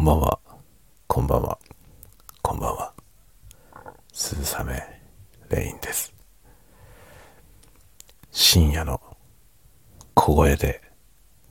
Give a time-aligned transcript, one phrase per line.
[0.00, 0.38] こんばんは、
[1.08, 1.58] こんばんは、
[2.40, 2.94] こんばんは。
[4.14, 4.82] 鈴雨
[5.50, 6.14] レインです。
[8.30, 8.98] 深夜の
[10.14, 10.80] 小声で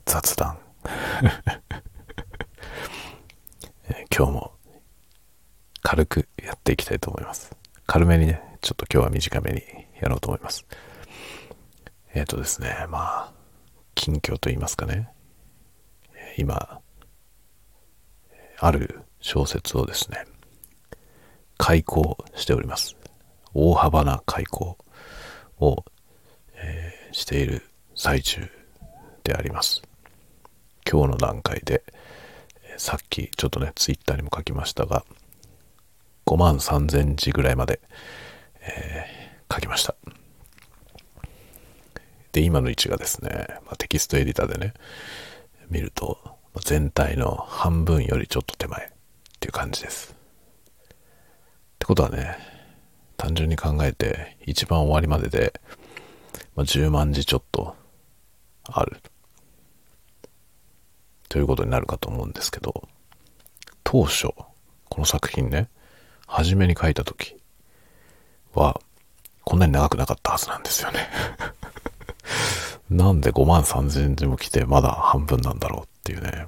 [0.04, 0.58] 雑談。
[4.12, 4.52] 今日も
[5.82, 7.56] 軽くやっていきたいと思います。
[7.86, 9.62] 軽めにね、ちょっと今日は短めに
[10.00, 10.66] やろうと思います。
[12.14, 13.32] えっ、とですね、まあ、
[13.94, 15.08] 近況と言いますかね。
[16.36, 16.80] 今、
[18.62, 20.26] ある小説をですね、
[21.56, 22.94] 開講しております。
[23.54, 24.76] 大幅な開講
[25.58, 25.84] を、
[26.54, 27.64] えーしている
[27.96, 28.48] 最中
[29.24, 29.82] であります。
[30.88, 31.82] 今日の段階で、
[32.76, 35.04] さっきちょっとね、ツイッターにも書きましたが、
[36.26, 37.80] 5万3000字ぐらいまで、
[38.60, 39.96] えー書きました。
[42.30, 44.74] で、今の位置がですね、まあテキストエディターでね、
[45.68, 48.88] 見ると、全体の半分よりちょっと手前っ
[49.38, 50.14] ていう感じです。
[50.14, 50.86] っ
[51.78, 52.36] てことはね、
[53.16, 55.60] 単純に考えて、一番終わりまでで、
[56.56, 57.76] まあ、10万字ちょっと
[58.64, 58.96] ある。
[61.28, 62.88] ということになるかと思うんですけど、
[63.84, 64.28] 当初、
[64.88, 65.68] この作品ね、
[66.26, 67.36] 初めに書いた時
[68.54, 68.80] は、
[69.44, 71.08] こんなに長くなかったはずなんですよね。
[72.90, 76.46] なんで5万3000字も来てまだ半分なんだろうっていうね。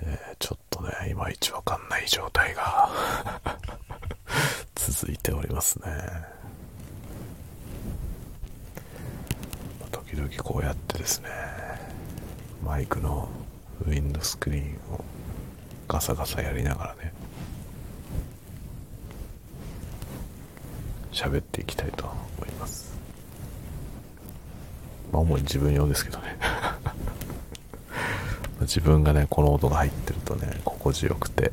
[0.00, 2.88] えーちょっとね、いまいちわかんない状態が
[4.76, 5.88] 続いておりますね。
[9.90, 11.28] 時々こうやってですね、
[12.64, 13.28] マイクの
[13.84, 15.04] ウィンドスクリーンを
[15.88, 17.12] ガサガサやりながらね、
[21.10, 22.96] 喋っていきたいと思います。
[25.10, 26.38] ま主に自分用ですけどね。
[28.60, 31.52] 自分がね、この音が入ってるとね、心地よくて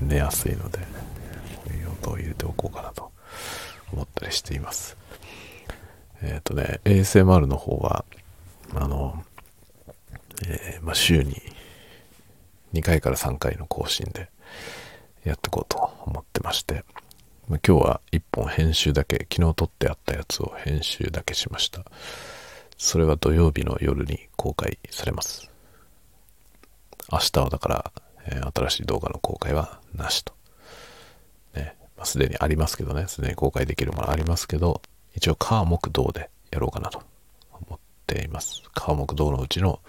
[0.00, 0.84] 寝やすいので、こ
[1.70, 3.10] ういう音を入れておこうかなと
[3.92, 4.96] 思ったりしています。
[6.22, 8.04] えっ、とね、ASMR の方は、
[8.74, 9.24] あの、
[10.46, 11.40] えーまあ、週に
[12.74, 14.28] 2回から3回の更新で
[15.24, 16.84] やっていこうと思ってまして、
[17.48, 21.84] まあ、今日は1本編集だけ、昨日撮ってあったやつを編集だけしました。
[22.76, 25.55] それは土曜日の夜に公開されます。
[27.12, 27.92] 明日はだから、
[28.26, 30.34] えー新しい動画の公開はなしと。
[31.54, 34.82] ね、まあ、すでにありますけどね、すでに公開できるものありますけど、
[35.14, 37.02] 一応、火木道でやろうかなと
[37.52, 38.62] 思っています。
[38.74, 39.80] 火木道のうちの、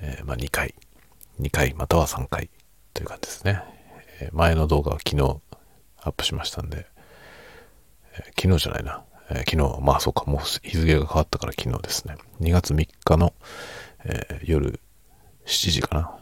[0.00, 0.74] えーまあ、2回、
[1.40, 2.48] 2回または3回
[2.92, 3.62] という感じですね。
[4.20, 5.40] えー前の動画は昨日
[6.02, 6.86] アップしましたんで、
[8.14, 9.04] えー昨日じゃないな。
[9.30, 12.16] え昨日、まあそうか、もう日付が変わったから昨日ですね。
[12.40, 13.32] 2月3日の、
[14.04, 14.80] え夜
[15.46, 16.16] 7時かな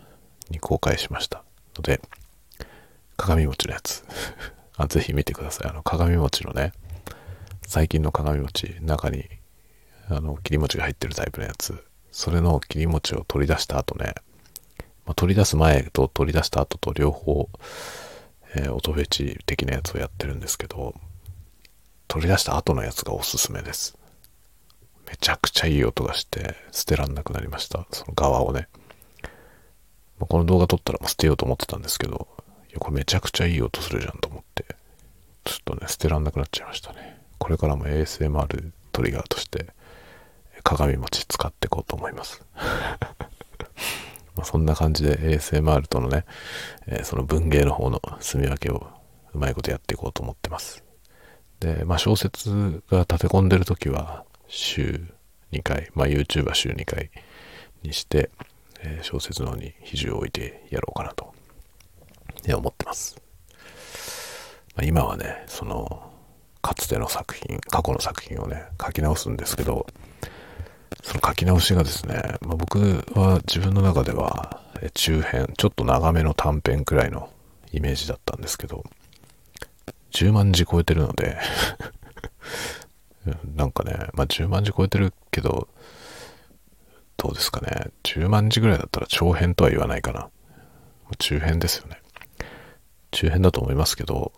[0.50, 1.42] に公開しました
[1.76, 2.00] ので、
[3.16, 4.04] 鏡餅のやつ。
[4.76, 5.70] あぜひ見てください。
[5.70, 6.72] あの、鏡餅のね、
[7.66, 9.28] 最近の鏡餅、中に、
[10.08, 11.84] あの、切り餅が入ってるタイプのやつ。
[12.10, 14.14] それの切り餅を取り出した後ね、
[15.06, 17.48] まあ、取り出す前と取り出した後と両方、
[18.54, 20.94] えー音フェチ的なやつをやってるんですけど、
[22.08, 23.96] 取り出した後のやつがおすすめです。
[25.08, 27.86] めちゃくちゃいい音がして、捨てらんなくなりました。
[27.90, 28.68] その側をね。
[30.22, 32.28] まあこの動画撮ったら捨てようと思ってたんですけど、
[32.70, 34.64] いや、これめちゃくちゃいい音するじゃんと思って、
[35.42, 37.18] ちょっとね、捨てらんなくなっちゃいましたね。
[37.38, 39.66] これからも ASMR トリガーとして、
[40.62, 42.44] 鏡餅使っていこうと思います。
[44.36, 46.24] まそんな感じで ASMR とのね、
[46.86, 48.86] えーその文芸の方の住み分けを
[49.34, 50.84] うまいことやっていこうと思ってます。
[51.58, 55.04] で、まあ小説が立て込んでる時は週
[55.50, 57.10] 2回、まあ YouTube は週2回
[57.82, 58.30] にして、
[58.84, 61.34] え小説の方に比重を置いてやろうかなと、
[62.48, 63.16] 思ってます。
[64.74, 66.10] まあ、今はね、その、
[66.60, 69.86] かつての作品、過去の作品をね、書き直すんですけど、
[71.02, 72.78] その書き直しがですね、まあ、僕
[73.14, 74.60] は自分の中では
[74.94, 77.30] 中編、ちょっと長めの短編くらいの
[77.72, 78.84] イメージだったんですけど、
[80.12, 81.38] 10万字超えてるので、
[83.56, 85.68] なんかね、まあ、10万字超えてるけど、
[87.22, 90.28] どうですかね、10万字ぐらいだったら長編とは言わないかな。
[91.18, 92.02] 中編ですよね。
[93.12, 94.32] 中編だと思いますけど、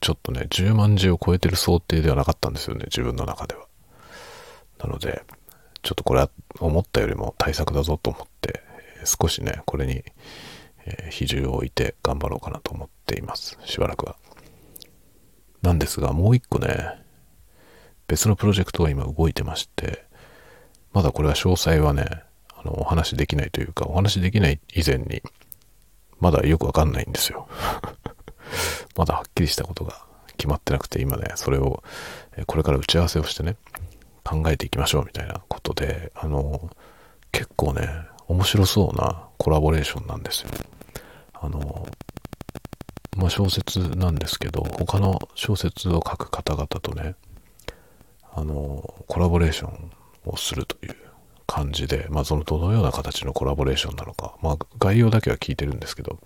[0.00, 3.66] ちょっとね、10万字を超えてる想定ではなかったんですよね、自分の中では。
[4.78, 5.26] なので、
[5.82, 8.62] ちょっとこれは思ったよりも対策だぞと思って、
[9.04, 10.02] 少しね、これに、
[11.10, 13.58] 比重を置いて頑張ろうかなと思っています。
[13.66, 14.16] しばらくは。
[15.60, 16.98] なんですが、もう一個ね、
[18.06, 20.08] 別のプロジェクトが今動いてまして、
[20.92, 22.06] まだこれは詳細はね、
[22.56, 25.22] あの、お話しできないというか、お話しできない以前に、
[26.18, 27.48] まだよくわかんないんですよ。
[28.96, 30.04] まだはっきりしたことが
[30.36, 31.82] 決まってなくて、今ね、それを、
[32.46, 33.56] これから打ち合わせをしてね、
[34.24, 36.70] 考えていきましょうみたいなことで、あの、
[37.32, 37.88] 結構ね、
[38.28, 40.50] 面白そうなコラボレーションなんですよ。
[41.34, 41.86] あの、
[43.16, 47.14] まあ、小説なんですけど、他の小説を書く方々とね、
[48.32, 49.90] あの、コラボレーション
[50.24, 50.96] をするという
[51.46, 56.18] 感じで、まあ、そのどのような形のコラボレーションなのか、まあ、概要だけは聞いてるんですけど、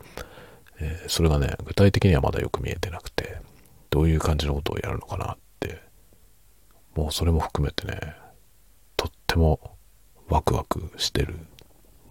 [0.80, 3.38] えー、それがね、具体的にはまだよく見えてなくて、
[3.90, 5.80] どういう感じのことをやるのかなって、
[6.94, 8.14] もうそれも含めてね、
[8.96, 9.76] とっても
[10.28, 11.36] ワクワクしてる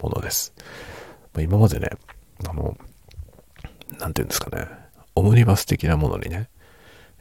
[0.02, 0.54] ものです。
[1.34, 1.90] まあ、今までね、
[2.48, 2.78] あの、
[4.00, 4.68] なんていうんですかね、
[5.16, 6.50] オムニバス的なものにね、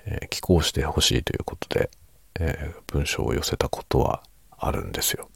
[0.06, 1.90] えー、寄稿してほしいということで、
[2.40, 4.22] えー、文章を寄せたことは
[4.62, 5.28] あるんですよ。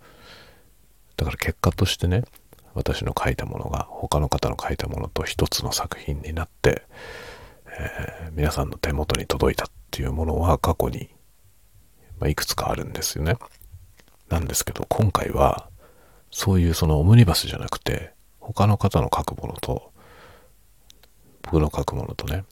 [1.17, 2.25] だから結果としてね、
[2.75, 6.82] 私の書いたものが他の方の書いたものと一つの作品になって、
[7.67, 11.08] えー、皆さんの手元に届いたっていうものは過去に、
[12.19, 13.37] まあ、いくつかあるんですよね。
[14.28, 15.69] なんですけど今回は
[16.31, 19.93] そういうそのオムニバスじゃなくて他の方の書くものと
[21.43, 22.44] 僕の書くものとね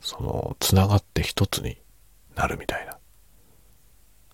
[0.00, 1.78] そのつながって一つに
[2.36, 2.95] なるみたいな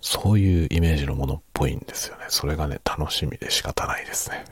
[0.03, 2.25] そういうイメージのものっぽいんですよね。
[2.29, 4.45] それがね、楽しみで仕方ないですね。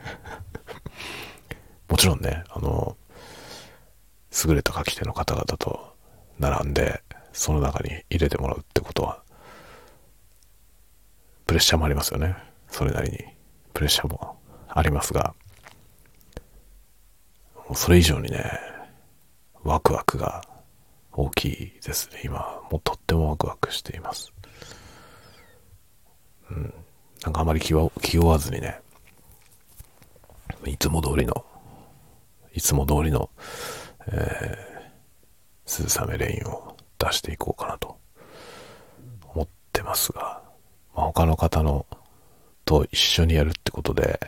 [1.89, 2.95] もちろんね、あの、
[4.47, 5.93] 優れた書き手の方々と
[6.39, 7.03] 並んで、
[7.33, 9.21] その中に入れてもらうってことは、
[11.45, 12.33] プレッシャーもありますよね。
[12.69, 13.17] それなりに。
[13.73, 14.37] プレッシャーも
[14.69, 15.33] ありますが、
[17.73, 18.51] それ以上にね、
[19.63, 20.45] ワクワクが
[21.11, 22.21] 大きいですね。
[22.23, 24.31] 今、もうとってもワクワクしています。
[26.51, 26.73] うん。
[27.23, 28.79] なんかあまり気は気負わずにね、
[30.65, 31.45] いつも通りの、
[32.53, 33.29] いつも通りの、
[34.07, 34.91] えー、
[35.65, 37.97] 鈴雨レインを出していこうかなと
[39.33, 40.41] 思ってますが、
[40.95, 41.85] まあ、他の方の
[42.65, 44.19] と一緒にやるってことで、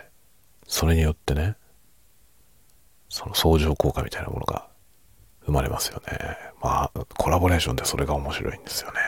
[0.67, 1.55] それによってね、
[3.09, 4.67] その相乗効果みたいなものが
[5.45, 6.17] 生まれますよね。
[6.61, 8.99] まあ、コラボレーションでそれが面白いんですよね。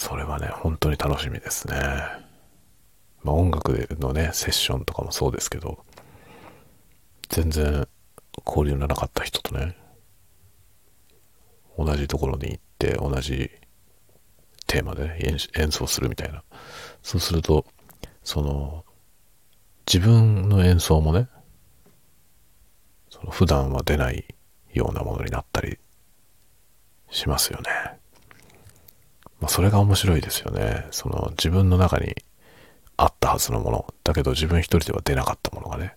[0.00, 1.76] それはね、本当に楽しみですね。
[3.22, 5.84] まあ、音楽のね、セッションとかもそうですけど、
[7.28, 7.86] 全然
[8.46, 9.76] 交流のなかった人とね、
[11.76, 13.50] 同じところに行って同じ
[14.66, 16.44] テーマで、ね、演奏するみたいな。
[17.02, 17.66] そうすると、
[18.24, 18.86] その、
[19.86, 21.28] 自分の演奏もね、
[23.10, 24.24] その普段は出ない
[24.72, 25.78] ようなものになったり
[27.10, 27.99] しますよね。
[29.40, 30.86] まあ、それが面白いですよね。
[30.90, 32.14] その自分の中に
[32.96, 35.94] あったはずのもの、だけど自分一人では出なかったものがね、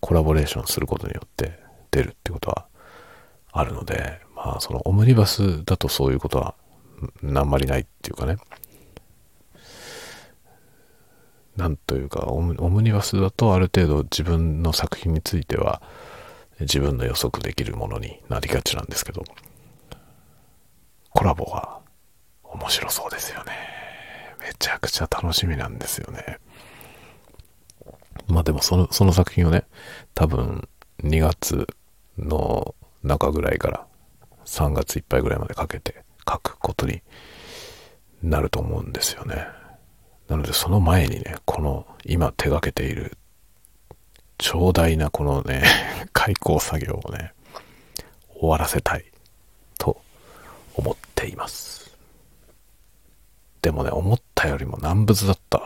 [0.00, 1.58] コラボレーションすることによって
[1.90, 2.66] 出るってことは
[3.52, 6.54] あるので、まあそのオムニバスだとそういうことは
[7.22, 8.36] あんまりないっていうかね、
[11.56, 15.82] なんというかオム、オムニバスだとある程度自分の作品については
[16.60, 19.24] 自分の予測できるものになりがちなんですけど、
[21.10, 21.81] コラボは
[22.52, 23.52] 面白そうですよね。
[24.40, 26.38] めちゃくちゃ楽しみなんですよね。
[28.28, 29.64] まあでもその、その作品をね、
[30.14, 30.68] 多分
[31.02, 31.66] 2月
[32.18, 33.86] の中ぐらいから
[34.44, 37.02] 3月いっぱいぐらいまでかけて書くことに
[38.22, 39.46] なると思うんですよね。
[40.28, 43.16] なのでその前にね、この今手がけている
[44.38, 45.62] 長大なこのね、
[46.12, 47.32] 開口作業をね、
[48.38, 49.04] 終わらせたい
[49.78, 50.00] と
[50.74, 51.81] 思っています。
[53.62, 55.62] でもね、思ったよりも難物だった。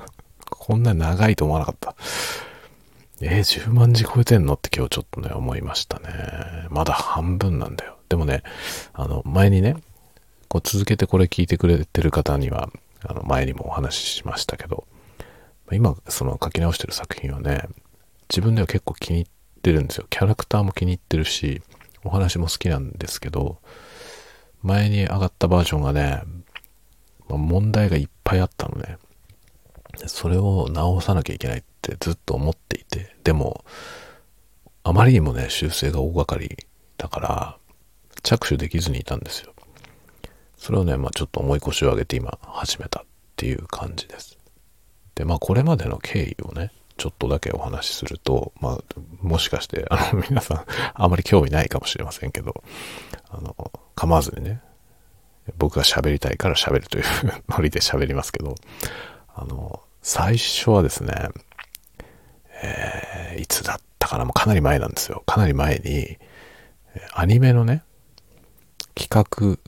[0.50, 1.94] こんな長いと思わなかった。
[3.20, 4.54] えー、10万字超えてんの？
[4.54, 6.08] って今日ちょっとね、思いましたね。
[6.70, 7.96] まだ半分なんだよ。
[8.08, 8.42] でもね、
[8.94, 9.76] あの、前にね、
[10.48, 12.70] こう続けてこれ聞いてくれてる方には、
[13.06, 14.86] あの、前にもお話ししましたけど、
[15.70, 17.68] 今、その書き直してる作品はね、
[18.30, 20.06] 自分では結構気に入ってるんですよ。
[20.08, 21.62] キャラクターも気に入ってるし、
[22.04, 23.58] お話も好きなんですけど、
[24.62, 26.22] 前に上がったバージョンがね、
[27.28, 28.98] まあ、問題がいっぱいあったのね。
[30.06, 33.64] それを直さなきゃいけないってずっと思っていて、でも、
[34.82, 36.56] あまりにもね、修正が大掛かり
[36.98, 37.58] だから、
[38.22, 39.54] 着手できずにいたんですよ。
[40.56, 43.04] それをね、まあちょっと重い腰を上げて今始めたっ
[43.36, 44.38] ていう感じです。
[45.14, 48.78] で、まあこれまでの経緯をね、ちょっとだけお話しすると、まあ
[49.20, 50.64] もしかして、あの皆さん
[50.94, 52.62] あまり興味ないかもしれませんけど、
[53.28, 54.62] あの、構わずにね、
[55.58, 57.04] 僕が喋りたいから喋るという
[57.48, 58.54] ノリで喋りますけど、
[59.34, 61.28] あの、最初はですね、
[62.62, 64.24] えー、いつだったかな？
[64.24, 65.22] もうかなり前なんですよ。
[65.26, 66.18] かなり前に、
[67.12, 67.82] アニメのね、
[68.94, 69.58] 企画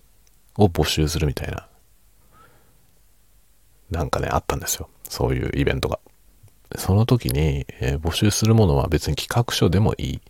[0.62, 1.68] を募集するみたいな、
[3.90, 4.88] なんかね、あったんですよ。
[5.08, 5.98] そういうイベントが。
[6.76, 10.20] その時に、えー、募集するものは別に企画書でもい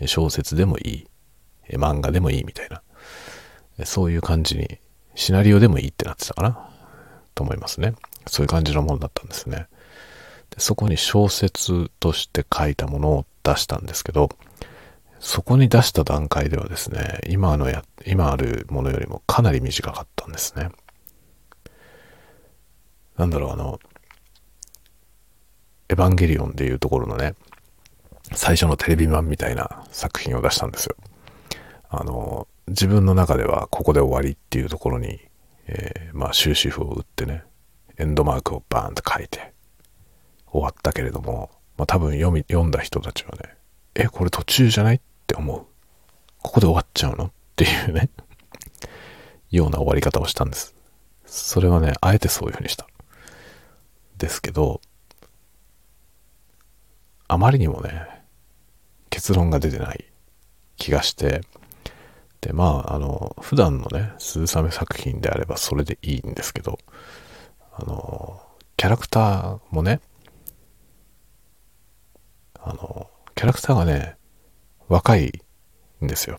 [0.00, 1.06] い、小説でもい
[1.70, 2.82] い、漫画でもいいみたいな、
[3.84, 4.78] そういう感じに、
[5.18, 6.70] シナリオでもいいってなってたかな？
[7.34, 7.94] と思いますね。
[8.28, 9.66] そういう感じのものだったんですね。
[10.50, 14.28] でそこに小説として書いたものを出したんですけど、
[15.18, 20.70] そこに出した段階ではですね、今のや、今あるものよりもかなり短かったんですね。
[23.16, 23.80] なんだろう、あの、
[25.88, 27.34] エヴァンゲリオンでいうところのね、
[28.34, 30.94] 最初のテレビマンみたいな作品を出したんですよ。
[31.90, 35.20] あの、自分の中ではここで終わりっていうところに、
[35.66, 37.44] えー、まあ終止符を打ってね、
[37.96, 39.52] エンドマークをバーンと書いて
[40.50, 43.56] 終わったけれども、まあ多分読み、読んだ人たちはね、
[43.94, 45.66] え、これ途中じゃないって思う。
[46.42, 48.10] ここで終わっちゃうのっていうね
[49.50, 50.74] ような終わり方をしたんです。
[51.26, 52.86] それはね、あえてそういうふうにした。
[54.16, 54.80] ですけど、
[57.28, 58.08] あまりにもね、
[59.10, 60.04] 結論が出てない
[60.76, 61.42] 気がして、
[62.40, 66.78] で、まあ、あの、普段のね、鈴雨作品であればそれでいいんですけど、
[67.72, 68.40] あの、
[68.76, 70.00] キャラクターもね、
[72.60, 74.16] あの、キャラクターがね、
[74.88, 75.42] 若い
[76.02, 76.38] んですよ。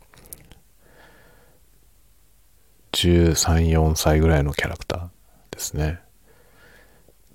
[2.94, 5.10] 13、4歳ぐらいのキャラクター
[5.52, 6.00] ですね。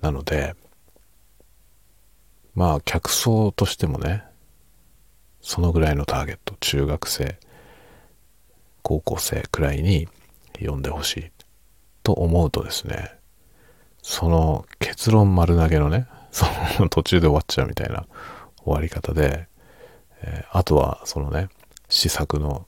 [0.00, 0.54] なので、
[2.54, 4.24] まあ、客層としてもね、
[5.40, 7.38] そのぐらいのターゲット、中学生、
[8.84, 10.08] 高校生くらいに
[10.58, 11.30] 読んでほしい
[12.02, 13.16] と思うとですね、
[14.02, 16.44] その結論丸投げのね、 そ
[16.78, 18.06] の途中で終わっちゃうみたいな
[18.62, 19.48] 終わり方で、
[20.20, 21.48] えー、あとはそのね、
[21.88, 22.66] 試作の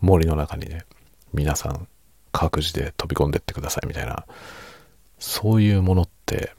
[0.00, 0.86] 森の中にね、
[1.34, 1.86] 皆さん
[2.32, 4.24] 各自で飛び込んでってくださいみたいな、
[5.18, 6.54] そういうものって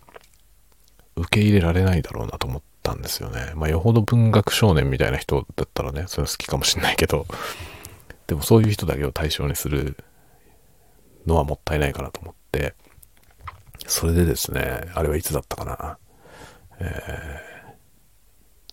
[1.15, 3.53] 受け入れられないだろうなと思ってたんですよね。
[3.55, 7.25] まあ、よほど文学少年みたいな人だったらね、それは好きかもしんないけど、
[8.27, 9.97] でもそういう人だけを対象にする
[11.25, 12.75] のはもったいないかなと思って、
[13.87, 15.97] それでですね、あれはいつだったかな。
[16.79, 17.73] えー、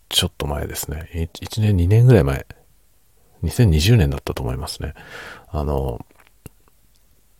[0.08, 1.08] ちょっと前ですね。
[1.14, 2.46] 1年、2年ぐらい前。
[3.44, 4.94] 2020年だったと思いますね。
[5.48, 6.04] あの、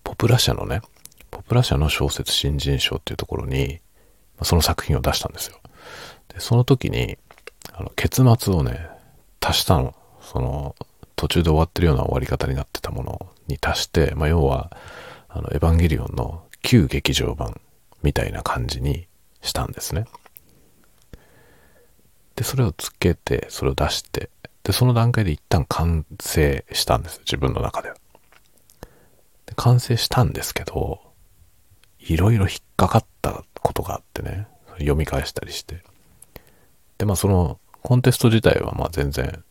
[0.02, 0.80] ポプラ社のね、
[1.30, 3.80] ポプラ社の小説新人賞っていうところに、
[4.42, 5.60] その作品を出したんですよ。
[6.32, 7.18] で、その時に、
[7.72, 8.88] あの、結末をね、
[9.40, 9.94] 足したの。
[10.20, 10.76] その、
[11.16, 14.76] 途中で終わってるような終わり方になってたものに足して、まあ、要は、
[15.28, 17.60] あの、エヴァンゲリオンの旧劇場版
[18.02, 19.06] みたいな感じに
[19.42, 20.06] したんですね。
[22.36, 24.30] で、それをつけて、それを出して、
[24.62, 27.20] で、その段階で一旦完成したんです。
[27.20, 27.96] 自分の中では。
[29.46, 31.00] で完成したんですけど、
[31.98, 35.82] いろいろ引っかかったことがあってね、読み返したりして。
[37.00, 39.42] で、まあそのコンテスト自体はまあ全然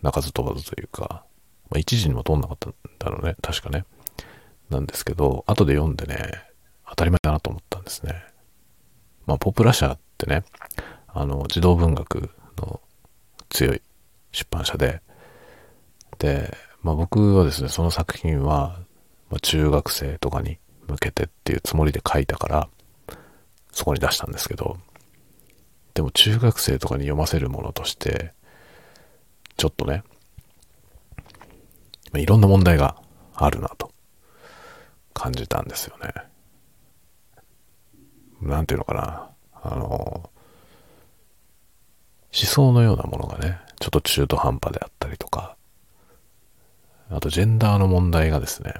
[0.00, 1.26] 鳴かず飛ばずというか、
[1.68, 3.84] まあ一時にも通んなかったんだろうね、確かね。
[4.70, 6.16] なんですけど、後で読んでね、
[6.88, 8.14] 当たり前だなと思ったんですね。
[9.26, 10.42] まあポプラ社ってね、
[11.06, 12.80] あの、児童文学の
[13.50, 13.82] 強い
[14.32, 15.02] 出版社で、
[16.18, 18.78] で、まあ僕はですね、その作品は、
[19.28, 20.56] まあ、中学生とかに
[20.88, 22.68] 向けてっていうつもりで書いたから、
[23.70, 24.78] そこに出したんですけど、
[25.94, 28.32] でも中学生とかに読ませるものとして、
[29.56, 30.02] ちょっとね、
[32.14, 32.96] いろんな問題が
[33.34, 33.92] あるなと
[35.14, 36.12] 感じたんですよね。
[38.40, 39.30] なんていうのかな。
[39.62, 40.30] あの、思
[42.32, 45.56] 想のようなものがね、ちょっと中途半端であったりとか、
[47.10, 48.74] あとジェンダーの問題がですね、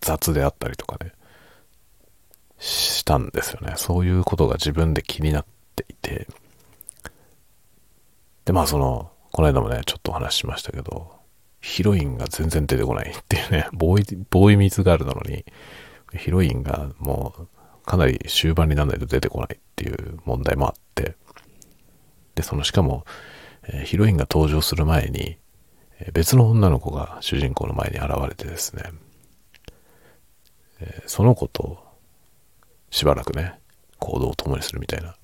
[0.00, 1.12] 雑であったりとかね、
[2.58, 3.74] したんですよね。
[3.76, 5.44] そういうことが自分で気になっ
[5.74, 6.26] ていて。
[8.44, 11.22] で、まあその、この間もね、ちょっとお話ししましたけど、
[11.60, 15.44] ヒロインが全然出てこないっていうね、 ボーイ、ボーイミズガールなのに、
[16.14, 17.48] ヒロインがもう
[17.86, 21.16] かなり終盤にならないと出てこないっていう問題もあって、
[22.34, 23.04] で、そのしかも、
[23.68, 25.38] え、ヒロインが登場する前に、
[26.00, 28.82] え、別の女の子が主人公の前に現れてですね、
[30.80, 31.82] え、その子と
[32.90, 33.54] しばらくね、
[33.98, 35.14] 行動を共にするみたいな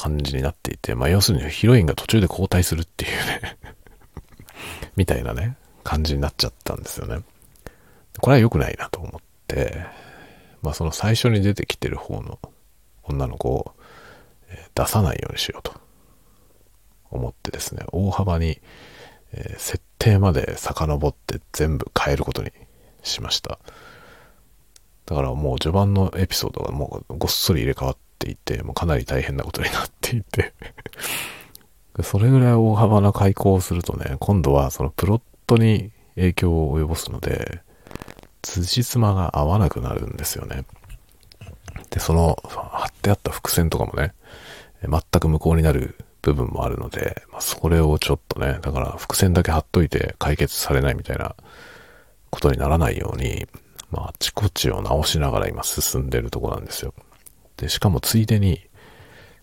[0.00, 3.58] 感じになっていて、まあ要するにヒロインが途中で交代するっていうね
[4.96, 7.22] みたいなね、感じになっちゃったんですよね。
[8.18, 9.84] これは良くないなと思って、
[10.62, 12.38] まあその最初に出てきてる方の
[13.02, 13.74] 女の子を
[14.74, 15.74] 出さないようにしようと
[17.10, 18.58] 思ってですね、大幅に、
[19.32, 22.52] え、設定まで遡って全部変えることに
[23.02, 23.58] しました。
[25.04, 30.52] だからもう序盤のエピソードがもうごっそり入れ替わってっていて、もうかなり大変なことになっていて
[32.02, 37.60] それぐらい大幅な開口をするとね、今度はそのプロットに影響を及ぼすので、
[38.42, 40.64] 辻褄が合わなくなるんですよね。
[41.90, 44.12] で、その貼ってあった伏線とかもね、
[44.82, 51.34] 全く無効になる部分もあるので、まあ、それをちょっとね、だから伏線だけ貼っといて解決されないみたいな
[52.30, 53.46] ことにならないように、
[53.90, 56.94] まあ、あちこちを直しながら今進んでるとこなんですよ。
[57.60, 58.66] で、しかもついでに、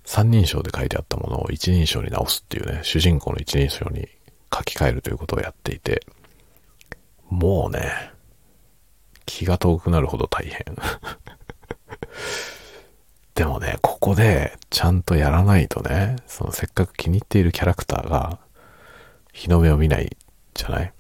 [0.04, 4.08] 三人称で書いてあったものを一人称に直すっていうね、主人公の一人称に
[4.54, 6.02] 書き換えるということをやっていて、
[7.30, 8.12] もうね、
[9.26, 10.64] 気が遠くなるほど大変。
[13.36, 18.40] でもね、ここでちゃんとやらないとね、そのせっかく気に入っているキャラクターが
[19.34, 20.18] 日の目を見ない
[20.56, 20.94] じゃない？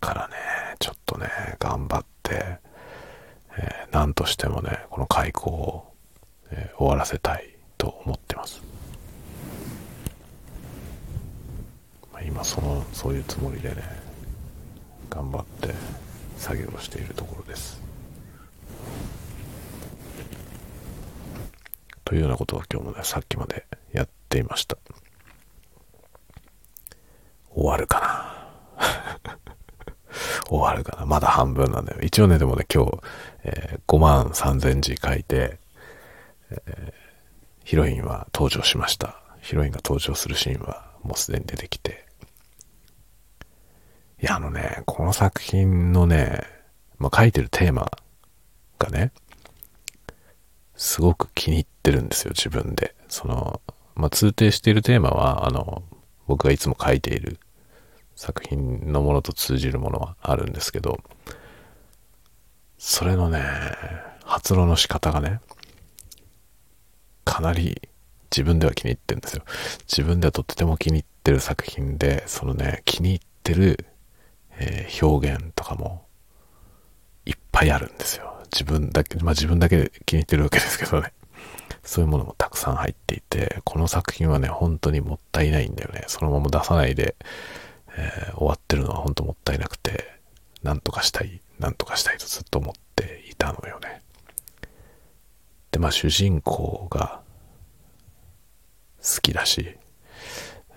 [0.00, 0.34] からね、
[0.78, 1.28] ちょっとね、
[1.58, 2.58] 頑張って、
[3.58, 5.92] えー、何としてもね、この開口を、
[6.50, 8.62] えー、終わらせたいと思ってます。
[12.12, 13.82] まあ、今その、そういうつもりでね、
[15.10, 15.74] 頑張って
[16.36, 17.80] 作業しているところです。
[22.04, 24.76] というようなことを今日もね、さっきまでやっていました。
[27.54, 29.45] 終わるかな
[30.48, 32.00] 終わるかなまだ半分なんだよ。
[32.02, 32.98] 一応ね、でもね、今日、
[33.44, 35.58] えー、5万3000字書いて、
[36.50, 36.92] えー、
[37.64, 39.20] ヒロインは登場しました。
[39.40, 42.04] ヒロインが登場するシーンはもうすでに出てきて。
[44.20, 46.42] いや、あのね、この作品のね、
[46.98, 47.90] まあ、書いてるテーマ
[48.78, 49.12] がね、
[50.74, 52.94] すごく気に入ってるんですよ、自分で。
[53.08, 53.60] その、
[53.94, 55.82] まあ、通底しているテーマは、あの、
[56.26, 57.38] 僕がいつも書いている
[58.16, 60.98] 作品のものと通じるものはあるんですけど、
[62.78, 63.42] それのね、
[64.24, 65.40] 発露の仕方がね、
[67.24, 67.80] かなり
[68.30, 69.44] 自分では気に入ってるんですよ。
[69.82, 73.86] 自分ではとっても気に入ってる作品で、そのね、気に入ってる、
[74.58, 76.06] えー、表現とかも
[77.26, 78.36] いっぱいあるんですよ。
[78.52, 81.12] 自分だけ、まあ自分だけ気に入ってるわけですけどね。
[81.82, 86.04] そういうものもたくさん入っていて、この作品はね、本当にもったいないんだよね。
[86.08, 87.14] そのまま出さないで、
[87.96, 90.18] えー、終わってるのは本当もったいなくて、
[90.62, 94.02] なんとかしたい、なんとかしたいとずっと思っていたのよね。
[95.70, 97.22] で、まあ主人公が
[99.02, 99.76] 好きだし、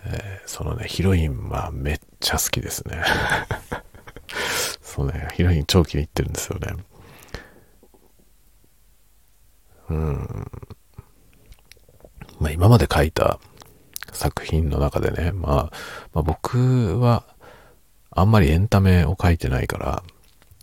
[0.06, 3.04] えー、そのね、ヒロインはめっちゃ好きですね。
[4.82, 6.74] そうね、ヒロイン超気に入ってるんですよね。
[9.90, 10.52] うん。
[12.40, 13.40] まあ今まで書いた
[14.16, 15.72] 作品の中でね、まあ、
[16.14, 17.26] まあ、僕は
[18.12, 20.04] あんまりエンタメを書いてないから、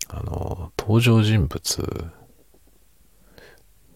[0.08, 2.06] あの、登場人物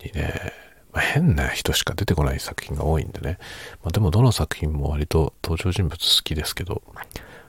[0.04, 0.52] にね、
[0.92, 3.38] まあ、変な人しか出てこない作品が多いんでね。
[3.82, 6.82] まあ、でもどの作品も割と登場人物好きですけど、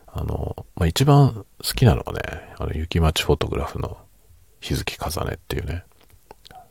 [0.07, 2.21] あの、まあ、一番好きなのはね、
[2.57, 3.97] あの、雪町フォトグラフの
[4.59, 5.83] 日月風音っていうね、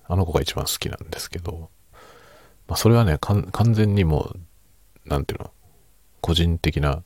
[0.07, 1.71] あの子が一番好きなんですけど、
[2.69, 4.41] まあ、それはね、完全にもう、
[5.11, 5.51] なんていうの、
[6.21, 7.05] 個人的な思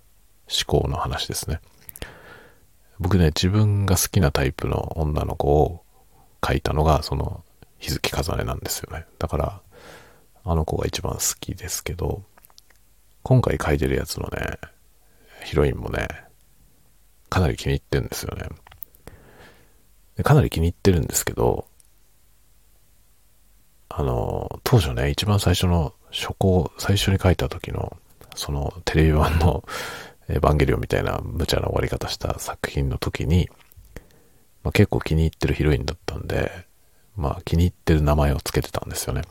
[0.67, 1.61] 考の話ですね。
[3.01, 5.83] 僕ね、自分が好きなタイプの女の子を
[6.41, 7.43] 描いたのが、その、
[7.79, 9.07] 日月風音なんですよね。
[9.19, 9.61] だから、
[10.45, 12.23] あの子が一番好きですけど、
[13.23, 14.59] 今回描いてるやつのね、
[15.45, 16.07] ヒロインもね、
[17.31, 18.49] かなり気に入ってるんですよね。
[20.23, 21.67] かなり気に入ってるんですけど、
[23.89, 27.97] あの、当初ね、一番最初の初稿、最初に書いた時の、
[28.37, 29.65] そのテレビ版の
[30.29, 33.51] エヴァンゲリオンみたいな無茶な終わり方した作品の時に、
[34.63, 36.51] まあ、結構気に入ってるヒロインだったんで、
[37.17, 39.23] まあ気に入ってる名前を付けてたんですよね。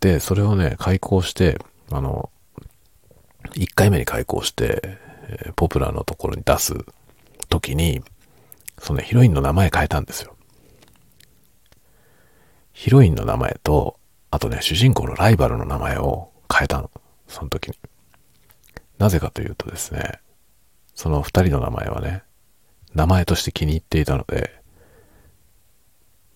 [0.00, 1.58] で、それをね、開講して、
[1.90, 2.30] あの、
[3.54, 6.74] 1回目に開講して、え、ポプラのところに出す
[7.48, 8.02] 時に、
[8.78, 10.36] その、ヒロインの名前変えたんですよ。
[12.72, 13.96] ヒロインの名前と、
[14.32, 16.90] あとね、主人公のライバルの名前を変えたの。
[17.28, 17.74] その時に。
[18.98, 20.20] なぜかというとですね、
[20.94, 22.22] その二人の名前はね、
[22.94, 24.58] 名前として気に入っていたので、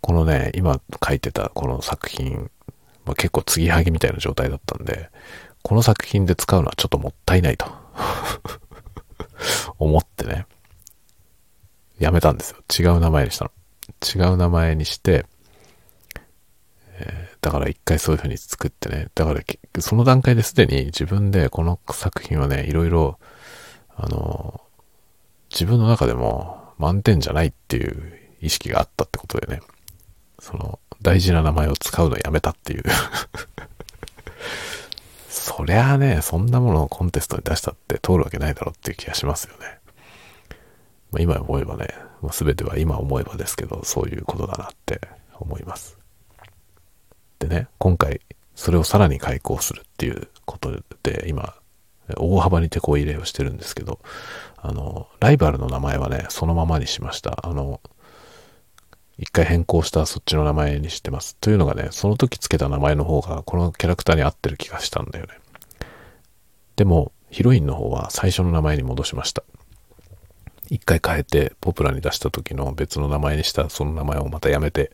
[0.02, 2.50] このね、今書いてたこの作品、
[3.06, 5.08] まあ、結構継ぎはぎみたいな状態だったんで、
[5.62, 7.66] この作品で使うのはちょっともったいないと
[9.78, 10.46] 思ってね、
[11.98, 12.58] やめたんですよ。
[12.78, 13.50] 違う名前にしたの。
[14.04, 15.24] 違う名前にして、
[17.46, 19.06] だから一回そういう風に作ってね。
[19.14, 19.40] だから
[19.80, 23.20] その段階ですでに自分でこの作品はね、いろいろ、
[23.94, 24.62] あの、
[25.52, 29.60] 自分の中でも満点じゃないっていう意識があったってことでね。
[30.40, 32.82] その、大事な名前を使うのやめたっていう
[35.30, 39.78] そりゃあね、そんなものをコンテストに出したって通るわけないだろうっていう気がしますよね。
[41.12, 45.00] まあ、今思えばね、ま、全ては今思えばですけど、そういうことだなって
[45.38, 45.95] 思います。
[47.48, 48.20] でね、今回、
[48.54, 51.54] それをさらに開講するっていうことで、今、
[52.16, 54.00] 大幅に手こ入れをしてるんですけど、
[54.56, 57.46] あの、ライバルの名前はね、そのままにしました。
[57.46, 57.80] あの、
[59.18, 61.36] 一回変更したそっちの名前にしてます。
[61.36, 65.32] というのがね、その時つけた名前の方がこのキャラクターに合ってる気がしたんだよね。
[66.76, 69.42] でも、ヒロインの方は最初の名前に戻しました。
[70.68, 74.90] 一回変えてポプラに出した時の別の名前にしたその名前をまたやめて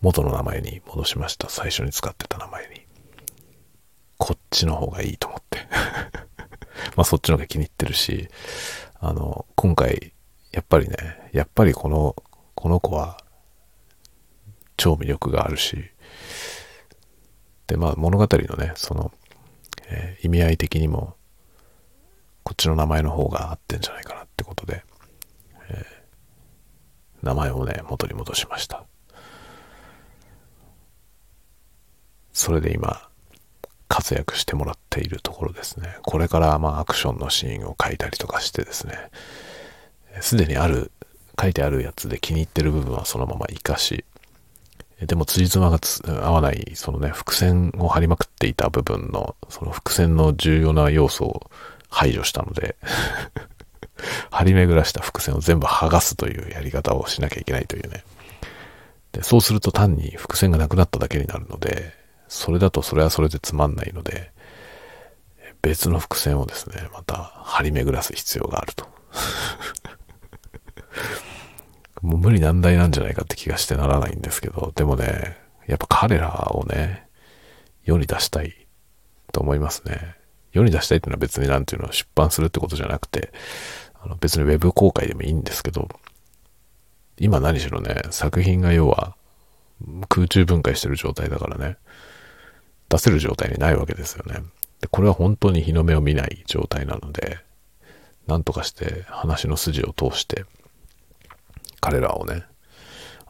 [0.00, 1.48] 元の名前に戻しました。
[1.48, 2.86] 最初に使ってた名前に。
[4.18, 5.58] こっちの方がいいと思って
[6.96, 8.28] まあそっちの方が気に入ってるし、
[9.00, 10.12] あの、今回、
[10.50, 12.16] やっぱりね、やっぱりこの、
[12.54, 13.18] この子は
[14.76, 15.90] 超魅力があるし、
[17.68, 19.12] で、まあ物語のね、その、
[19.88, 21.16] えー、意味合い的にも、
[22.42, 24.84] こっちの名前の方が合ってんじゃないかなってことで、
[25.68, 28.84] えー、名前をね、元に戻しました。
[32.38, 33.02] それで今、
[33.88, 35.96] 活躍してもらっているところですね。
[36.02, 38.94] これからまあアクションのシーンを書いたりとかしてですね、
[40.20, 40.92] すでにある、
[41.40, 44.04] 書いてあるやつで気に入ってる部分はそのまま活かし、
[45.00, 45.80] でも辻褄が
[46.24, 51.50] 合わない、そのね、伏線を張りまくっていた部分の、その伏線の重要な要素を
[51.90, 52.76] 排除したので
[54.30, 58.04] 張り巡らした伏線を全部剥がすというやり方をしなきゃいけないというね。
[59.10, 61.98] でそうすると単に伏線がなくなっただけになるので、
[62.28, 64.32] それだとそれはそれでつまんないので、
[65.62, 68.86] 別の伏線をですね、また張り巡らす必要があると。
[72.02, 75.36] もう無理難題なんじゃないかって気がしてならないんですけど、でもね、
[75.66, 77.08] やっぱ彼らをね、
[77.84, 78.68] 世に出したい
[79.32, 80.16] と思いますね。
[80.52, 83.32] 世に出したいっていうのは別になんていうのを出版するってことじゃなくて、
[84.00, 85.88] あの別に web 公開でもいいんですけど、
[87.18, 89.16] 今何しろね、作品が要は
[90.08, 91.76] 空中分解してる状態だからね、
[92.88, 94.42] 出せる状態にないわけですよね。
[94.80, 97.38] でこれは本当に日の目を見ない状態なので、
[98.26, 100.44] なんとかして話の筋を通して、
[101.80, 102.44] 彼らをね、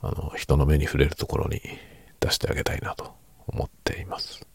[0.03, 1.61] あの、人の目に触れるところに
[2.21, 3.15] 出してあげたいなと
[3.47, 4.47] 思っています。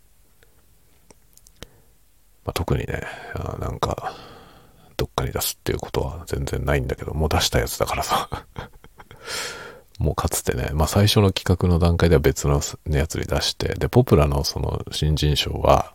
[2.45, 3.03] まあ、特にね、
[3.35, 4.13] あなんか、
[4.97, 8.29] どっかに出すっていうことは全然ないんだけど、もう出したやつだからさ
[9.99, 15.93] もうかつてね、まあ最初の企画の段階では別のやつに出して、で、ポプラのその新人賞は、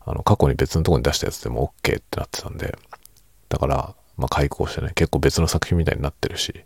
[0.00, 2.76] あの、過去に別のとこに出したやつでも OK ってなってたんで、
[3.48, 6.64] だから、まあ開講してね、結構別の作品みたいになってるし、っ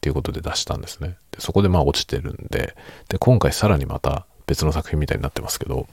[0.00, 1.16] ていうことで出したんですね。
[1.30, 2.76] で、そこでまあ落ちてるんで、
[3.08, 5.86] で、今回さらにまた別の作品みたいになってますけど、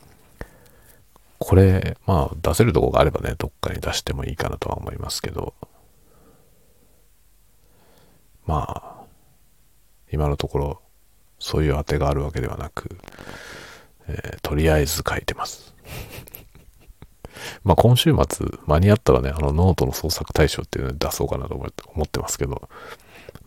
[1.40, 5.54] これ、まあ出せるとこがあればね、どっかに出してもいいかなとは思いますけど、
[8.46, 9.01] まあ、
[10.12, 10.82] 今のところ
[11.40, 12.98] そういう当てがあるわけではなく、
[14.08, 15.74] えー、とりあえず書いてます。
[17.64, 22.70] まあ今週末間に合ったらね、あのノートの創作対象っていうのを出そうかなと思ってますけど、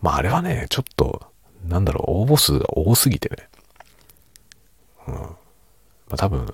[0.01, 1.31] まああれはね、ちょっと、
[1.67, 3.49] なんだろう、応募数が多すぎてね、
[5.07, 5.15] うん。
[5.15, 5.29] ま
[6.11, 6.53] あ多分、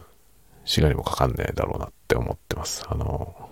[0.65, 2.83] 滋賀にもかかんねえだろうなって思ってます。
[2.87, 3.49] あの、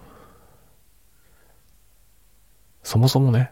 [2.84, 3.52] そもそもね、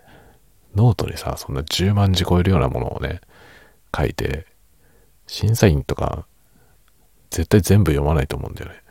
[0.78, 3.22] ノートにさ、そんな10万字超えるようなものをね、
[3.96, 4.46] 書いて、
[5.26, 6.28] 審査員とか、
[7.32, 8.84] 絶対全部読まないと思うんだよね。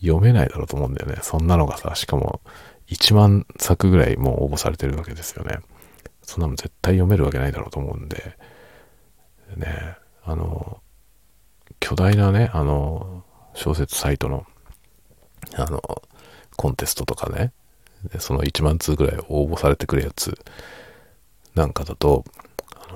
[0.00, 1.18] 読めないだろうと思うんだよね。
[1.22, 2.40] そんなのがさ、しかも
[2.88, 5.58] 1万作ぐらいもう応募されてるわけですよね。
[6.22, 8.36] そんなの絶対読めるわけないだろうと思うんで、
[9.56, 10.80] ね、あの、
[11.80, 13.24] 巨大なね、あの、
[13.54, 14.44] 小説サイトの、
[15.54, 15.80] あの、
[16.56, 17.52] コンテストとかね、
[18.18, 20.38] その1万通ぐらい応募されてくるやつ
[21.54, 22.24] なんかだと、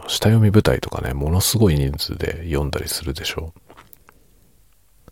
[0.07, 3.53] 下読み舞台とかね、ものすごい人数で読んだりするでしょ。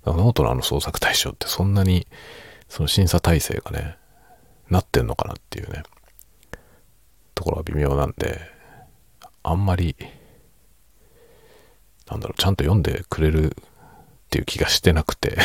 [0.05, 2.07] ノートのあの創作対象ってそんなに
[2.69, 3.97] その審査体制がね、
[4.71, 5.83] なってんのかなっていうね、
[7.35, 8.39] ところは微妙なんで、
[9.43, 9.97] あんまり、
[12.11, 15.39] なんだろう、ちゃんと読んでくれるっていう気がしてなくて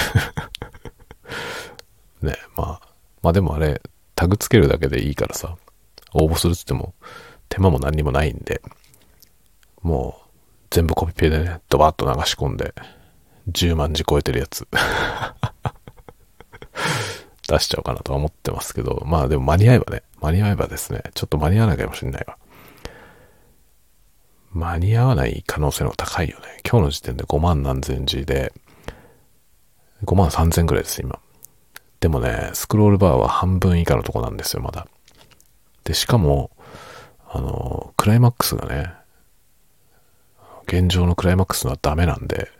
[2.21, 2.87] ね、まあ、
[3.21, 3.81] まあでもあれ、
[4.15, 5.57] タグつけるだけでいいからさ、
[6.13, 6.93] 応募するっつっても
[7.49, 8.61] 手間も何にもないんで、
[9.81, 10.29] もう
[10.69, 12.73] 全部コピペでね、ドバッと流し込んで、
[13.51, 14.67] 10万字超えてるやつ
[17.47, 22.37] 出しちゃおうかなとは思ってますけど、まあでも間に合えばね、間に合えばですね、ちょっと間に合わないかもしれないわ。
[24.53, 26.45] 間に合わない可能性の方が高いよね。
[26.67, 28.53] 今日の時点で5万何千字で、
[30.05, 31.19] 5万3千ぐらいです、今。
[32.03, 34.89] でもね、スクロールバーは半分以下のとこなんですよ、まだ。
[35.85, 36.51] で、しかも、
[37.29, 38.91] あの、クライマックスがね、
[40.67, 42.51] 現状のクライマックスはダメなんで、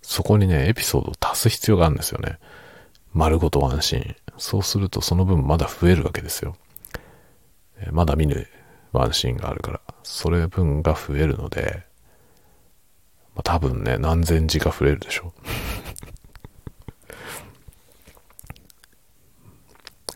[0.00, 2.38] そこにね、エピソードを足す必要があるんですよね。
[3.12, 4.16] 丸ごとワンシーン。
[4.38, 6.56] そうするとその分まだ増えるわけですよ。
[7.92, 8.48] まだ見ぬ
[8.92, 11.84] ワンシーンがあるから、それ分が増えるので、
[13.34, 15.85] まあ、多分ね、何千字か増えるでしょう。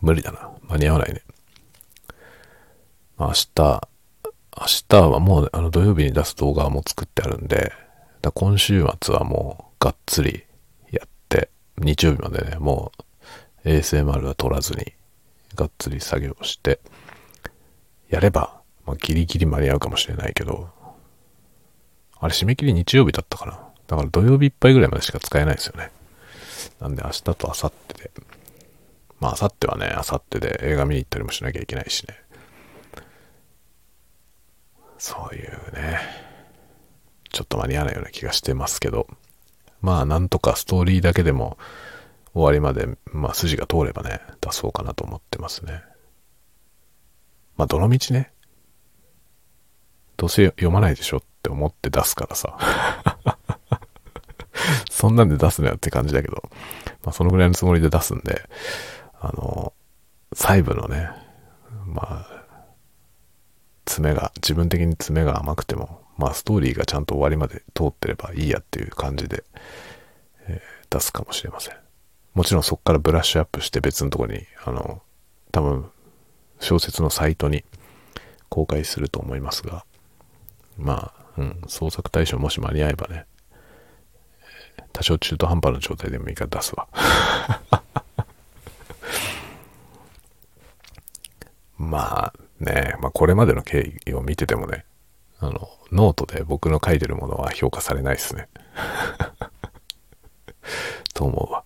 [0.01, 0.51] 無理だな。
[0.69, 1.23] 間に合わないね。
[3.19, 7.73] 明日、明日はもうあの土曜日に出す動画も作ってあるんで、
[8.23, 10.45] だ今週末はもうがっつり
[10.91, 12.93] やって、日曜日までね、も
[13.65, 14.93] う ASMR は取らずに、
[15.55, 16.81] がっつり作業して、
[18.09, 20.69] やれば、まあ、ギリギリ間に合うかもしれないけど、
[22.19, 23.59] あれ締め切り日曜日だったかな。
[23.87, 25.91] だから土曜日いっぱいぐらいまでしか使えないですよね。
[26.81, 28.11] なんで明日と明後日で、
[29.21, 32.17] まあ明後日はね、明後日で映画見に行ったりもしなきゃいけないしね。
[34.99, 35.99] そういうね、
[37.31, 39.07] ちょっと間に合わないような気がしてますけど、
[39.81, 41.59] まあなんとかストーリーだけでも
[42.35, 45.83] 終わりまで、まあ筋が通ればね、出そうかなと思ってますね。
[47.57, 48.33] まあどのみちね、
[50.17, 52.57] どうせ読まないでしょって思って出すからさ。
[54.91, 56.43] そんなんで出すなよって感じだけど、
[57.03, 58.43] まあそのぐらいのつもりで出すんで、
[59.21, 59.73] あの、
[60.35, 61.11] 細部のね、
[61.87, 62.41] まあ
[63.85, 69.45] 爪が、自分的に爪が甘くても、まあストーリーがちゃんと終わりまで通ってればいいやっていう感じで、
[70.47, 71.75] えー、出すかもしれません。
[72.35, 75.03] もちろんそこからブラッシュアップして別のとこに、あの、
[75.53, 75.91] 多分
[76.61, 77.65] 小説のサイトに
[78.49, 79.85] 公開すると思いますが、
[80.79, 83.27] まあ、うん、創作大賞もし間に合えばね、
[84.93, 86.89] 多少中途半端な状態でもいいから出すわ。
[91.81, 94.85] まあ、ねまあこれまでの経緯を見ててもね、
[95.39, 98.49] あの、ノートで僕の書いてるものは評価されないですね。
[101.15, 101.65] と思うわ。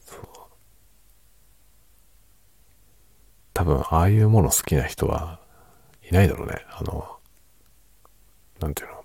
[0.00, 0.20] そう
[3.54, 5.38] 多分、ああいうもの好きな人は
[6.10, 6.66] いないだろうね。
[6.70, 7.18] あの、
[8.58, 9.04] なんていうの。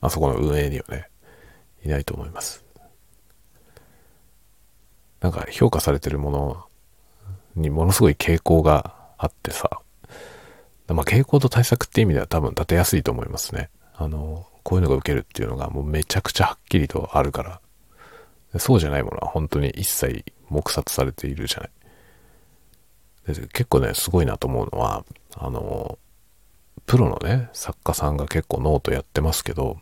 [0.00, 1.10] あそこの運営にはね、
[1.84, 2.64] いないと思います。
[5.20, 6.67] なんか評価されてるもの
[7.56, 9.80] にものすごい傾向があってさ、
[10.88, 13.68] まあ、傾向と対策って意味では多分立てやすいと思いますね。
[13.94, 17.60] あの、こういうのが受けるっていうのがもうめちゃくちゃはっきりとあるから。
[18.58, 21.70] そうじゃないものは本当に一切黙殺されているじゃない。
[23.34, 25.04] で結構ね、すごいなと思うのは、
[25.36, 25.98] あの、
[26.86, 29.78] プロのね、作家さんが結構ノートやってますけど、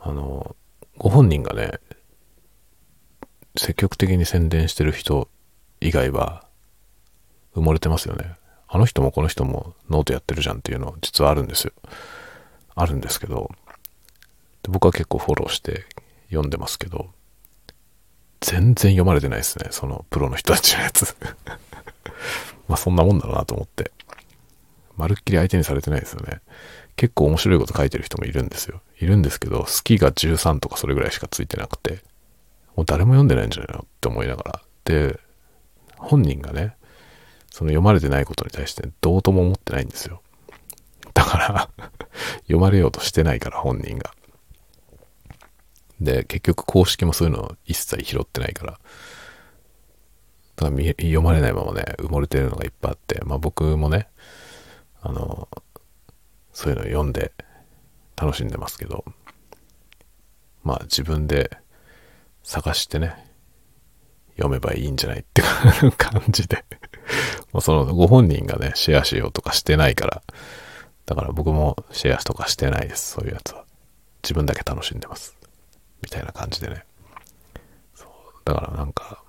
[0.00, 0.56] あの、
[0.96, 1.78] ご本人がね、
[3.56, 5.28] 積極的に宣伝してる人
[5.80, 6.44] 以外は
[7.54, 8.36] 埋もれてますよね。
[8.68, 11.72] あの人もこの人もノートやってるじゃんっていうの実はあるんですよ。
[12.74, 13.50] あるんですけど、
[14.68, 15.86] 僕は結構フォローして
[16.28, 17.10] 読んでますけど、
[18.40, 19.68] 全然読まれてないですね。
[19.70, 21.16] そのプロの人たちのやつ
[22.68, 23.90] まあそんなもんだろうなと思って。
[24.96, 26.40] まるっきり相手にされてないですよね。
[26.96, 28.82] 結構面白いこと書いてる人もいるんですよ。
[29.00, 32.02] いるんですけど、好きが13とかそれぐらいしかついてなくて、
[32.74, 34.62] もう誰も読んでないんじゃないのって思いながら。
[34.84, 35.20] で、
[35.98, 36.76] 本人がね、
[37.50, 40.22] その読まれてないことに対してどうとも思ってないんですよ。
[41.14, 41.70] だから
[42.42, 44.12] 読まれようとしてないから本人が。
[46.00, 48.80] で、結局公式もそういうのを一切拾ってないから、
[50.56, 54.08] だから読まれないままね、埋もれてるのがいっぱいあって、まあ僕もね、
[55.00, 55.48] あの、
[56.52, 57.32] そういうのを読んで
[58.16, 59.04] 楽しんでますけど、
[60.62, 61.58] まあ自分で
[62.42, 63.27] 探してね、
[64.38, 65.42] 読めばいいんじゃないって
[65.96, 66.64] 感じで
[67.52, 70.22] もうそのご本人がね、シェアしようとかしてないから、
[71.06, 73.64] だから僕もシェアとかしてないです、そういうやつは。
[74.22, 75.36] 自分だけ楽しんでます。
[76.02, 76.84] みたいな感じでね。
[77.94, 78.08] そう
[78.44, 79.22] だからなんか、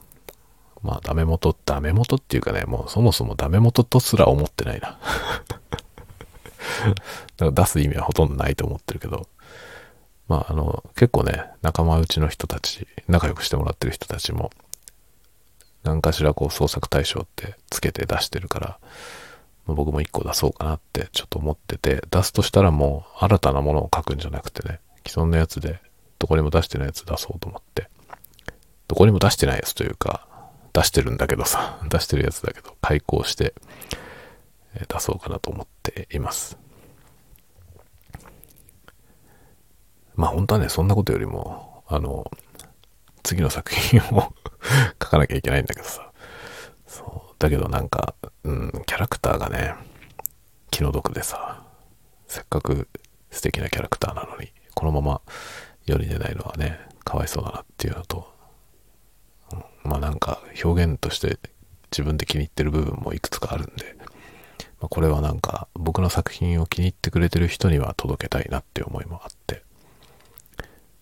[0.84, 5.00] まあダメ元、ダメ元っていうかね、もうそもそもダメ元とすら思ってないな。
[6.90, 9.28] だから出す意味はほとんどないと思ってるけど、
[10.28, 14.52] まああの、結構ね、仲間内の人たち、仲良くしてもらってる人たちも、
[15.84, 18.80] 何かしらこう創作対象ってつけて出してるから、
[19.66, 25.80] 僕も一個出そうかなってちょっと思ってて、出すとしたらもう新たなものを書くんじゃなくてね、既存のやつで、
[26.18, 27.90] どこにも出してないやつ出そうと思って、
[28.88, 30.28] どこにも出してないやつというか、
[30.74, 33.54] 出してるんだけどさ、 出してるやつだけど、開講して、
[34.88, 36.58] 出そうかなと思っています。
[40.16, 42.30] まあ本当はね、そんなことよりも、あの、
[43.24, 44.34] 次の作品を
[45.02, 46.12] 書かなきゃいけないんだけどさ。
[46.88, 47.36] そう。
[47.40, 49.76] だけどなんか、うん、キャラクターがね、
[50.72, 51.64] 気の毒でさ、
[52.28, 52.88] せっかく
[53.32, 55.22] 素敵なキャラクターなのに、このまま
[55.86, 58.34] 世に出ないのはね、かわいそうだなっていうのと、
[59.84, 61.40] まあなんか表現として
[61.92, 63.96] 自分で気に入ってる部分もいくつかあるんで、
[64.80, 69.64] まあ、これはなんか僕の作品を気に入ってくれてる人には届けたいなっていう思いもあって、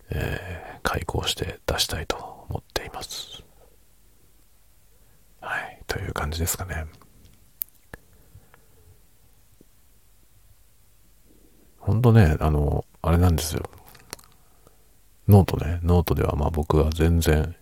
[0.10, 2.18] えー、改稿して出したいと
[2.50, 3.44] 思っています。
[6.18, 6.88] 感じですかね。
[11.78, 13.70] ほんとね、あの、あれなんですよ。
[15.28, 17.56] ノートね、ノートではまあ僕は全然、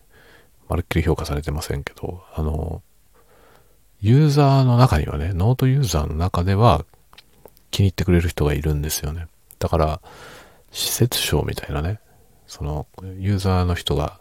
[0.69, 2.81] まるっきり評価されてませんけど、あの、
[4.01, 6.85] ユーザーの中にはね、ノートユーザーの中では
[7.71, 9.27] 気に入ってくれる人がいるんですよね。
[9.59, 10.01] だから、
[10.71, 11.99] 私設賞みたいなね、
[12.47, 12.87] その
[13.19, 14.19] ユーザーの人が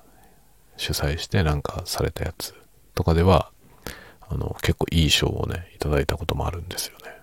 [0.77, 2.55] 主催してなんかされたやつ
[2.95, 3.51] とかでは、
[4.29, 7.15] あの、結構いい賞をね、いただいたこともあるんですよね。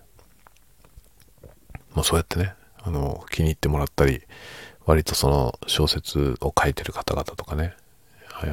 [1.94, 4.22] まあそうやってね、あの、気に入ってもらったり、
[4.86, 7.76] 割とその小説を書いてる方々とかね、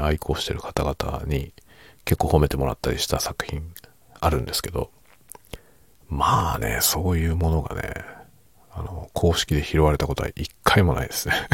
[0.01, 1.53] 愛好してる方々に
[2.05, 3.73] 結構褒めてもらったりした作品
[4.21, 4.91] あるんですけど、
[6.09, 7.95] まあね、そういうものがね、
[8.73, 11.35] あの、公式で拾われたことは一回もないですね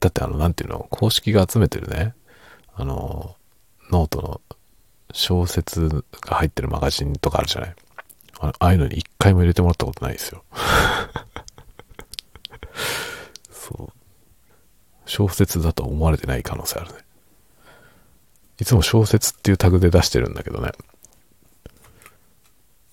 [0.00, 2.14] だってあの、なんていうの、公式が集めてるね、
[2.74, 3.36] あの、
[3.90, 4.40] ノートの
[5.12, 7.74] 小説が入ってるマガジンとかあるじゃない？
[8.40, 10.42] ああいうのに一回も入れてもらったことないですよ。
[13.52, 13.92] そう。
[15.06, 16.98] 小説だと思われてない可能性あるね。
[18.58, 20.72] いつも小説っていうタグで出してるんだけどね。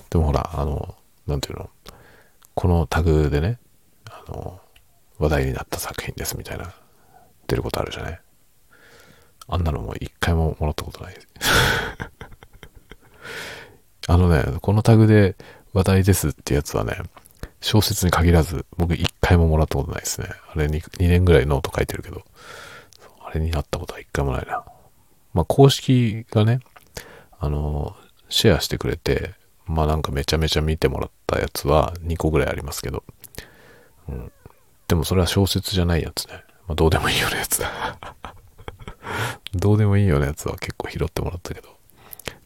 [0.09, 0.95] でもほら、あの、
[1.27, 1.69] なんていうの、
[2.55, 3.59] このタグでね、
[4.09, 4.59] あの、
[5.19, 6.73] 話題になった作品ですみたいな、
[7.47, 8.21] 出ることあるじゃない？
[9.49, 11.15] あんなのも一回ももらったことない。
[14.07, 15.35] あのね、このタグで
[15.73, 16.97] 話題ですってやつはね、
[17.61, 20.29] 小説に限らず、僕一回ももらったことないですね。
[20.53, 22.23] あれ 2, 2年ぐらいノート書いてるけど、
[23.25, 24.63] あれになったことは一回もないな。
[25.33, 26.59] まあ、公式がね、
[27.39, 27.95] あの、
[28.29, 29.33] シェアしてくれて、
[29.65, 33.03] まあなんかめちゃめちゃ見てもらったやつは2個ぐらいありますけど、
[34.07, 34.31] うん。
[34.87, 36.43] でもそれは小説じゃないやつね。
[36.67, 37.69] まあどうでもいいようなやつだ。
[39.53, 41.69] どうでもいいようなやつは結構拾ってもらったけど、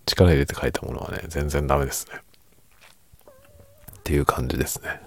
[0.05, 2.15] 力入れて書いたものはね、全然ダメですね。
[3.97, 5.01] っていう感じですね。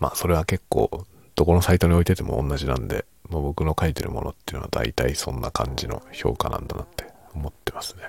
[0.00, 8.02] まあそれは結構、どこのサイトに置いてても同じなんで、もう僕の書いてるものっていうのは大体そんな感じの評価なんだなって思ってますね。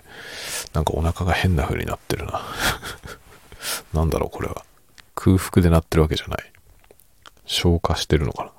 [0.74, 2.42] なんかお腹が変な風になってるな。
[3.94, 4.66] なんだろうこれは。
[5.16, 6.52] 空腹でなってるわけじゃない。
[7.46, 8.52] 消化してるのかな。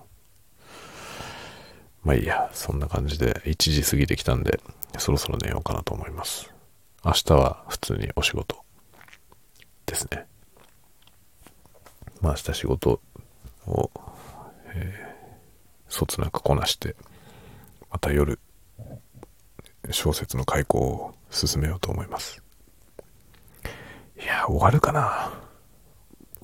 [2.05, 4.61] まあいいや、そんな感じで1時過ぎてきたんで、
[4.99, 6.53] そろそろ寝ようかなと思います。
[7.05, 8.59] 明日は普通にお仕事
[9.87, 10.27] ですね。
[12.21, 13.01] まあ明日仕事
[13.67, 13.91] を、
[14.75, 16.95] えー、そつなくこなして、
[17.91, 18.39] また夜、
[19.91, 22.43] 小説の開講を進めようと思います。
[24.21, 25.44] いや、終わるかな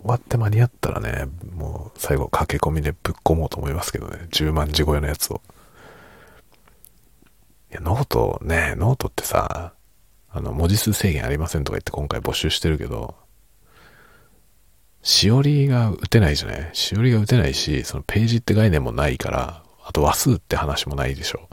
[0.03, 5.43] 終わって間に合ったらね、もう最後駆け込みでぶっ込もうと思いますけどね、10万字超えのやつを。
[7.71, 9.75] いや、ノートね、ノートってさ、
[10.33, 13.15] あの、文字数制限ありませんとか言って今回募集してるけど、
[15.03, 16.71] しおりが打てないじゃない？
[16.73, 21.49] しおりが打てないし、そのページって概念もないから、あと話数って話もないでしょ。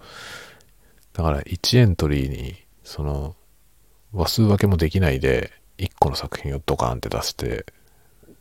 [1.13, 3.35] だから1エントリーに、その、
[4.13, 7.65] 話数分けもできないで、1個の作品をドカーンって出して、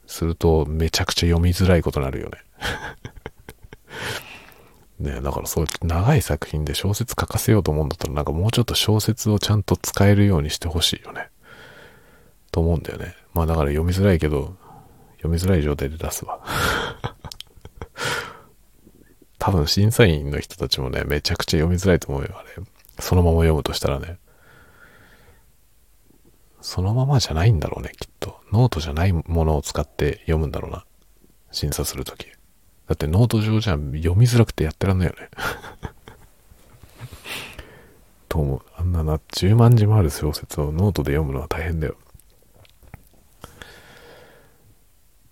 [0.07, 2.39] するとめちゃくちゃ読みづらいことになるよね。
[4.99, 11.29] ねだからそういう長い作品で小説書かせようと思うんだったらなんかもうちょっと小説をちゃんと使えるようにしてほしいよね。
[12.51, 13.15] と思うんだよね。
[13.35, 14.57] まあだから読みづらいけど、
[15.17, 16.41] 読みづらい状態で出すわ。
[19.39, 22.49] 多分審査員の人たちもね、めちゃくちゃ読みづらいと思うよ、あれ。
[22.99, 24.17] そのまま読むとしたらね。
[26.67, 28.41] そのままじゃないんだろうね、きっと。
[28.53, 30.85] ノートじゃないものを使って読むんだろうな。
[31.53, 32.27] 審査するとき。
[32.27, 35.31] だってノート上じゃ読みづらくてやってらんないよね。
[38.29, 38.63] と思う。
[38.77, 41.97] あんなな、10万字もある小説をノートで読むのは大変だよ。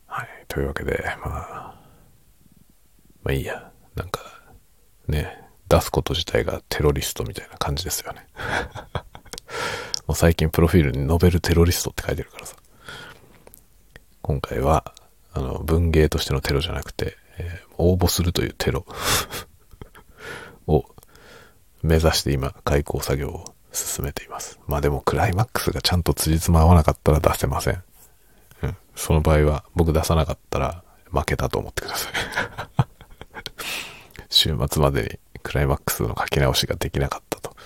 [0.07, 0.29] はい。
[0.47, 1.75] というわけで、まあ、
[3.25, 3.73] まあいいや。
[3.97, 4.21] なんか、
[5.09, 8.25] ね、出すこと自体がテロリストみたいな感じですよね。
[10.07, 12.57] もう最近プロフィールにノベルテロリストって書いてるからさ。
[14.21, 14.95] 今回は、
[15.33, 18.87] あの、文芸としてのテロじゃなくて、えー、応募するというテロ
[20.67, 20.85] を
[21.83, 24.59] 目指して今、開講作業を進めています。
[24.67, 27.83] まあでもクライマックスがちゃんと辻褄合わなかったら出せません。
[28.63, 28.77] うん。
[28.95, 32.13] その場合は僕出さなかったら負けたと思ってください。
[34.31, 37.57] 週末までにクライマックスの書き直しができなかったと、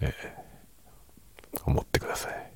[0.00, 0.33] えー、
[1.66, 2.50] 思ってください。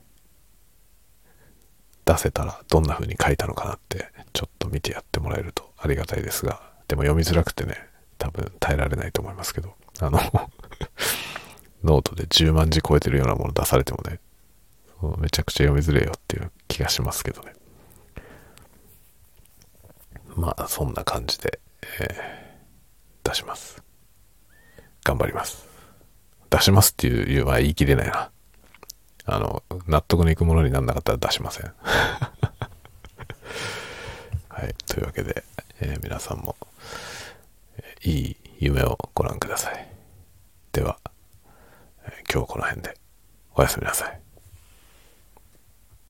[2.04, 7.76] 出せたらどんな風に書いたのかなってちょっと見てやってもらえるとありがたいですが、でも読みづらくてね、
[8.16, 10.18] 多分耐えられないと思いますけど、あの
[11.84, 14.20] ノートで10万字超えてるようなもの出されてもね、
[15.18, 17.52] めちゃくちゃ読みづれよっていう気がしますけどね。
[20.34, 21.60] まあ、そんな感じで、
[22.00, 23.82] えー、出します。
[25.04, 25.66] 頑張ります。
[26.50, 28.30] 出しますっていう言うは言い切れないな。
[29.30, 31.70] あの、納得のいくものになんなかったら出しません。
[34.48, 34.74] はい。
[34.86, 35.44] というわけで、
[35.80, 36.56] えー、皆さんも、
[38.02, 39.86] いい夢をご覧ください。
[40.72, 40.98] では、
[42.04, 42.96] えー、今日この辺で
[43.54, 44.20] おやすみなさい。